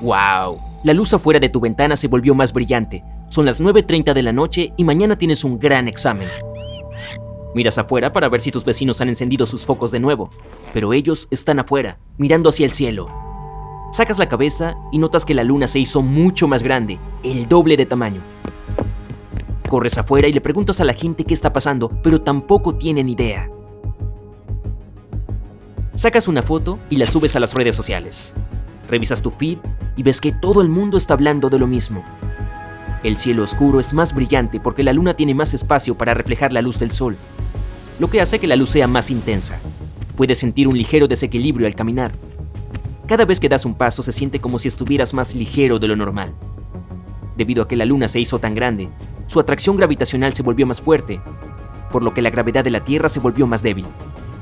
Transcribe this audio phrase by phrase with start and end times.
[0.00, 0.58] ¡Wow!
[0.82, 3.04] La luz afuera de tu ventana se volvió más brillante.
[3.28, 6.28] Son las 9.30 de la noche y mañana tienes un gran examen.
[7.54, 10.30] Miras afuera para ver si tus vecinos han encendido sus focos de nuevo,
[10.72, 13.08] pero ellos están afuera, mirando hacia el cielo.
[13.92, 17.76] Sacas la cabeza y notas que la luna se hizo mucho más grande, el doble
[17.76, 18.20] de tamaño.
[19.68, 23.50] Corres afuera y le preguntas a la gente qué está pasando, pero tampoco tienen idea.
[25.94, 28.34] Sacas una foto y la subes a las redes sociales.
[28.88, 29.58] Revisas tu feed
[29.96, 32.04] y ves que todo el mundo está hablando de lo mismo.
[33.02, 36.62] El cielo oscuro es más brillante porque la luna tiene más espacio para reflejar la
[36.62, 37.16] luz del sol,
[37.98, 39.58] lo que hace que la luz sea más intensa.
[40.16, 42.12] Puedes sentir un ligero desequilibrio al caminar.
[43.06, 45.96] Cada vez que das un paso se siente como si estuvieras más ligero de lo
[45.96, 46.32] normal.
[47.36, 48.88] Debido a que la luna se hizo tan grande,
[49.26, 51.20] su atracción gravitacional se volvió más fuerte,
[51.90, 53.86] por lo que la gravedad de la Tierra se volvió más débil.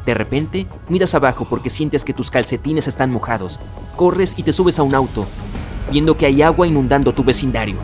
[0.09, 3.61] De repente, miras abajo porque sientes que tus calcetines están mojados.
[3.95, 5.27] Corres y te subes a un auto,
[5.93, 7.77] viendo que hay agua inundando tu vecindario.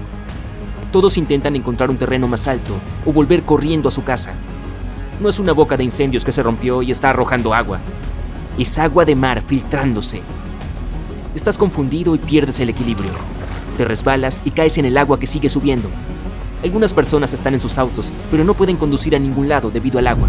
[0.91, 2.72] Todos intentan encontrar un terreno más alto
[3.05, 4.33] o volver corriendo a su casa.
[5.20, 7.78] No es una boca de incendios que se rompió y está arrojando agua.
[8.58, 10.22] Es agua de mar filtrándose.
[11.34, 13.11] Estás confundido y pierdes el equilibrio.
[13.77, 15.91] Te resbalas y caes en el agua que sigue subiendo.
[16.62, 20.06] Algunas personas están en sus autos, pero no pueden conducir a ningún lado debido al
[20.06, 20.28] agua.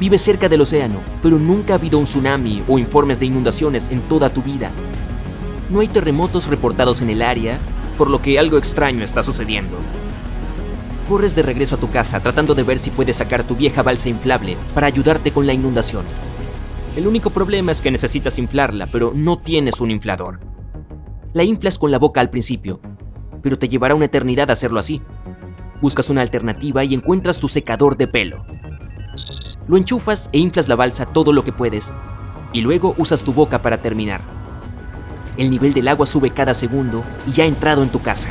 [0.00, 4.00] Vives cerca del océano, pero nunca ha habido un tsunami o informes de inundaciones en
[4.02, 4.70] toda tu vida.
[5.70, 7.58] No hay terremotos reportados en el área,
[7.96, 9.76] por lo que algo extraño está sucediendo.
[11.08, 14.08] Corres de regreso a tu casa tratando de ver si puedes sacar tu vieja balsa
[14.08, 16.04] inflable para ayudarte con la inundación.
[16.96, 20.40] El único problema es que necesitas inflarla, pero no tienes un inflador.
[21.32, 22.80] La inflas con la boca al principio,
[23.42, 25.02] pero te llevará una eternidad hacerlo así.
[25.82, 28.44] Buscas una alternativa y encuentras tu secador de pelo.
[29.68, 31.92] Lo enchufas e inflas la balsa todo lo que puedes,
[32.54, 34.22] y luego usas tu boca para terminar.
[35.36, 38.30] El nivel del agua sube cada segundo y ya ha entrado en tu casa.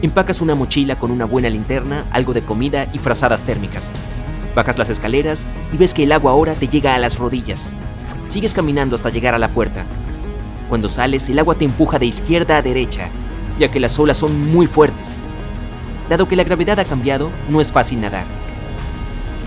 [0.00, 3.90] Empacas una mochila con una buena linterna, algo de comida y frazadas térmicas.
[4.54, 7.74] Bajas las escaleras y ves que el agua ahora te llega a las rodillas.
[8.28, 9.84] Sigues caminando hasta llegar a la puerta.
[10.68, 13.08] Cuando sales, el agua te empuja de izquierda a derecha,
[13.58, 15.22] ya que las olas son muy fuertes.
[16.08, 18.24] Dado que la gravedad ha cambiado, no es fácil nadar.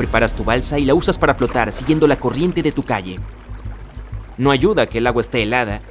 [0.01, 3.19] Preparas tu balsa y la usas para flotar siguiendo la corriente de tu calle.
[4.35, 5.83] No ayuda que el agua esté helada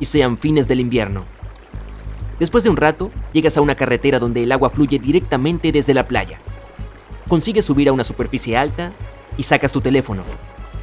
[0.00, 1.24] y sean fines del invierno.
[2.38, 6.08] Después de un rato, llegas a una carretera donde el agua fluye directamente desde la
[6.08, 6.38] playa.
[7.28, 8.90] Consigues subir a una superficie alta
[9.36, 10.22] y sacas tu teléfono.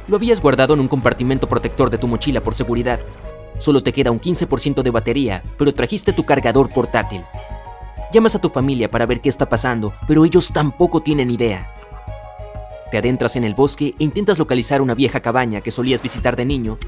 [0.06, 3.00] Lo habías guardado en un compartimento protector de tu mochila por seguridad.
[3.58, 7.24] Solo te queda un 15% de batería, pero trajiste tu cargador portátil.
[8.12, 11.79] Llamas a tu familia para ver qué está pasando, pero ellos tampoco tienen idea.
[12.90, 16.44] Te adentras en el bosque e intentas localizar una vieja cabaña que solías visitar de
[16.44, 16.78] niño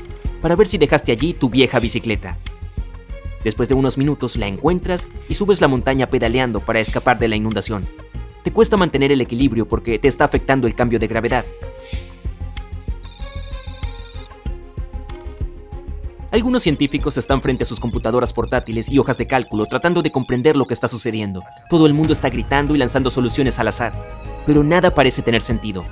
[0.41, 2.37] para ver si dejaste allí tu vieja bicicleta.
[3.45, 7.37] Después de unos minutos la encuentras y subes la montaña pedaleando para escapar de la
[7.37, 7.87] inundación.
[8.43, 11.45] Te cuesta mantener el equilibrio porque te está afectando el cambio de gravedad.
[16.33, 20.57] Algunos científicos están frente a sus computadoras portátiles y hojas de cálculo tratando de comprender
[20.57, 21.43] lo que está sucediendo.
[21.69, 23.93] Todo el mundo está gritando y lanzando soluciones al azar,
[24.47, 25.85] pero nada parece tener sentido.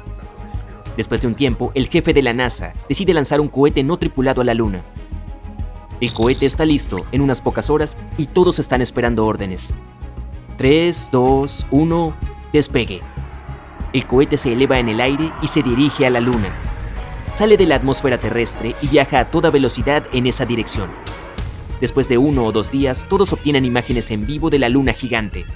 [0.96, 4.40] Después de un tiempo, el jefe de la NASA decide lanzar un cohete no tripulado
[4.40, 4.80] a la Luna.
[6.00, 9.74] El cohete está listo en unas pocas horas y todos están esperando órdenes.
[10.56, 12.14] 3, 2, 1,
[12.54, 13.02] despegue.
[13.92, 16.69] El cohete se eleva en el aire y se dirige a la Luna
[17.32, 20.90] sale de la atmósfera terrestre y viaja a toda velocidad en esa dirección.
[21.80, 25.46] Después de uno o dos días, todos obtienen imágenes en vivo de la luna gigante.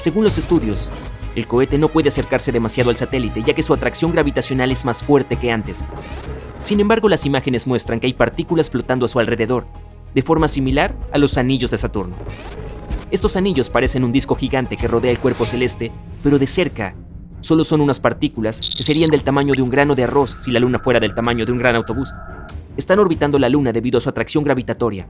[0.00, 0.90] Según los estudios,
[1.34, 5.02] el cohete no puede acercarse demasiado al satélite ya que su atracción gravitacional es más
[5.02, 5.84] fuerte que antes.
[6.62, 9.66] Sin embargo, las imágenes muestran que hay partículas flotando a su alrededor,
[10.14, 12.16] de forma similar a los anillos de Saturno.
[13.10, 16.94] Estos anillos parecen un disco gigante que rodea el cuerpo celeste, pero de cerca
[17.44, 20.60] solo son unas partículas que serían del tamaño de un grano de arroz si la
[20.60, 22.10] Luna fuera del tamaño de un gran autobús.
[22.78, 25.08] Están orbitando la Luna debido a su atracción gravitatoria.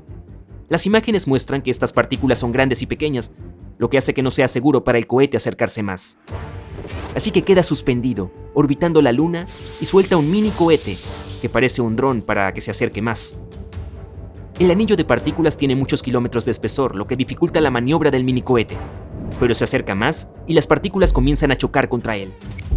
[0.69, 3.31] Las imágenes muestran que estas partículas son grandes y pequeñas,
[3.79, 6.19] lo que hace que no sea seguro para el cohete acercarse más.
[7.15, 9.47] Así que queda suspendido, orbitando la Luna
[9.81, 10.97] y suelta un mini cohete
[11.41, 13.37] que parece un dron para que se acerque más.
[14.59, 18.25] El anillo de partículas tiene muchos kilómetros de espesor, lo que dificulta la maniobra del
[18.25, 18.77] minicohete.
[19.41, 22.33] Pero se acerca más y las partículas comienzan a chocar contra él.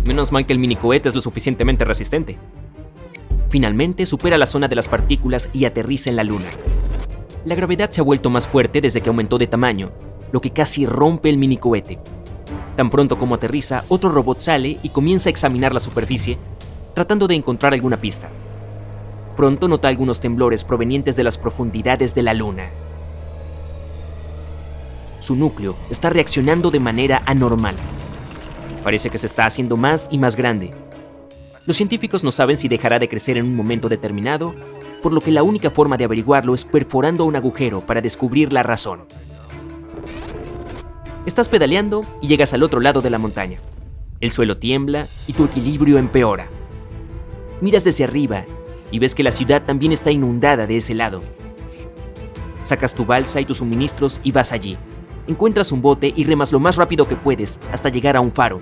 [0.05, 2.37] Menos mal que el minicohete es lo suficientemente resistente.
[3.49, 6.49] Finalmente supera la zona de las partículas y aterriza en la Luna.
[7.45, 9.91] La gravedad se ha vuelto más fuerte desde que aumentó de tamaño,
[10.31, 11.99] lo que casi rompe el minicohete.
[12.75, 16.37] Tan pronto como aterriza, otro robot sale y comienza a examinar la superficie,
[16.93, 18.29] tratando de encontrar alguna pista.
[19.35, 22.69] Pronto nota algunos temblores provenientes de las profundidades de la Luna.
[25.19, 27.75] Su núcleo está reaccionando de manera anormal.
[28.83, 30.73] Parece que se está haciendo más y más grande.
[31.65, 34.55] Los científicos no saben si dejará de crecer en un momento determinado,
[35.01, 38.63] por lo que la única forma de averiguarlo es perforando un agujero para descubrir la
[38.63, 39.05] razón.
[41.25, 43.57] Estás pedaleando y llegas al otro lado de la montaña.
[44.21, 46.47] El suelo tiembla y tu equilibrio empeora.
[47.59, 48.45] Miras desde arriba
[48.91, 51.21] y ves que la ciudad también está inundada de ese lado.
[52.63, 54.77] Sacas tu balsa y tus suministros y vas allí.
[55.27, 58.61] Encuentras un bote y remas lo más rápido que puedes hasta llegar a un faro.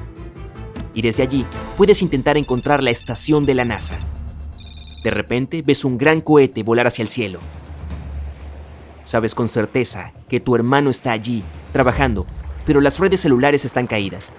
[0.95, 1.45] Y desde allí
[1.77, 3.97] puedes intentar encontrar la estación de la NASA.
[5.03, 7.39] De repente ves un gran cohete volar hacia el cielo.
[9.03, 12.25] Sabes con certeza que tu hermano está allí, trabajando,
[12.65, 14.33] pero las redes celulares están caídas.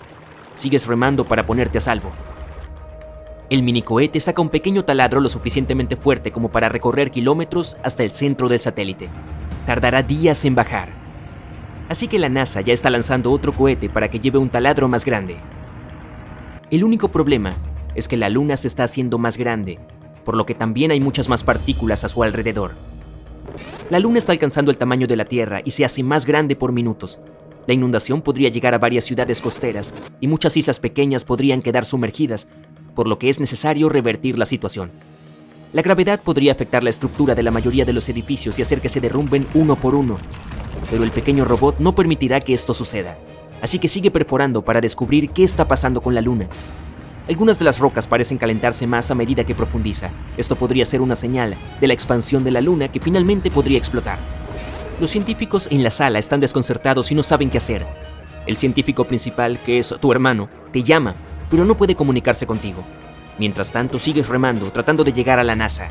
[0.56, 2.10] Sigues remando para ponerte a salvo.
[3.48, 8.10] El minicohete saca un pequeño taladro lo suficientemente fuerte como para recorrer kilómetros hasta el
[8.10, 9.08] centro del satélite.
[9.66, 11.05] Tardará días en bajar.
[11.88, 15.04] Así que la NASA ya está lanzando otro cohete para que lleve un taladro más
[15.04, 15.36] grande.
[16.70, 17.50] El único problema
[17.94, 19.78] es que la Luna se está haciendo más grande,
[20.24, 22.72] por lo que también hay muchas más partículas a su alrededor.
[23.88, 26.72] La Luna está alcanzando el tamaño de la Tierra y se hace más grande por
[26.72, 27.20] minutos,
[27.66, 32.46] la inundación podría llegar a varias ciudades costeras y muchas islas pequeñas podrían quedar sumergidas,
[32.94, 34.92] por lo que es necesario revertir la situación.
[35.72, 38.88] La gravedad podría afectar la estructura de la mayoría de los edificios y hacer que
[38.88, 40.16] se derrumben uno por uno,
[40.90, 43.16] pero el pequeño robot no permitirá que esto suceda,
[43.62, 46.46] así que sigue perforando para descubrir qué está pasando con la Luna.
[47.28, 50.10] Algunas de las rocas parecen calentarse más a medida que profundiza.
[50.36, 54.18] Esto podría ser una señal de la expansión de la Luna que finalmente podría explotar.
[55.00, 57.84] Los científicos en la sala están desconcertados y no saben qué hacer.
[58.46, 61.16] El científico principal, que es tu hermano, te llama,
[61.50, 62.84] pero no puede comunicarse contigo.
[63.38, 65.88] Mientras tanto, sigues remando, tratando de llegar a la NASA.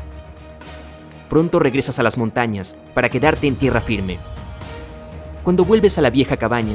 [1.28, 4.18] Pronto regresas a las montañas para quedarte en tierra firme.
[5.46, 6.74] Cuando vuelves a la vieja cabaña,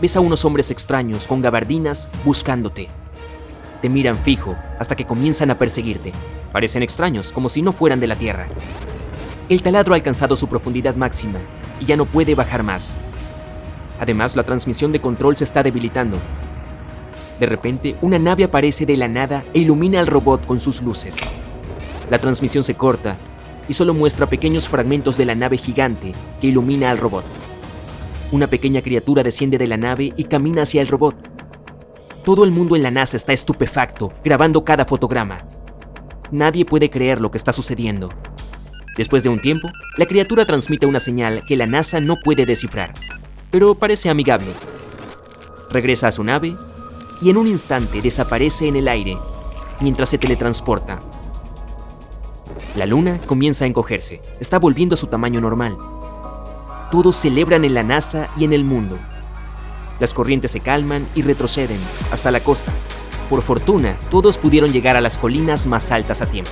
[0.00, 2.86] ves a unos hombres extraños con gabardinas buscándote.
[3.82, 6.12] Te miran fijo hasta que comienzan a perseguirte.
[6.52, 8.46] Parecen extraños, como si no fueran de la Tierra.
[9.48, 11.40] El taladro ha alcanzado su profundidad máxima
[11.80, 12.94] y ya no puede bajar más.
[13.98, 16.18] Además, la transmisión de control se está debilitando.
[17.40, 21.16] De repente, una nave aparece de la nada e ilumina al robot con sus luces.
[22.10, 23.16] La transmisión se corta
[23.68, 27.24] y solo muestra pequeños fragmentos de la nave gigante que ilumina al robot.
[28.30, 31.16] Una pequeña criatura desciende de la nave y camina hacia el robot.
[32.24, 35.46] Todo el mundo en la NASA está estupefacto, grabando cada fotograma.
[36.30, 38.10] Nadie puede creer lo que está sucediendo.
[38.98, 42.92] Después de un tiempo, la criatura transmite una señal que la NASA no puede descifrar,
[43.50, 44.48] pero parece amigable.
[45.70, 46.54] Regresa a su nave
[47.22, 49.16] y en un instante desaparece en el aire
[49.80, 50.98] mientras se teletransporta.
[52.76, 55.78] La luna comienza a encogerse, está volviendo a su tamaño normal.
[56.90, 58.98] Todos celebran en la NASA y en el mundo.
[60.00, 61.78] Las corrientes se calman y retroceden
[62.12, 62.72] hasta la costa.
[63.28, 66.50] Por fortuna, todos pudieron llegar a las colinas más altas a tiempo.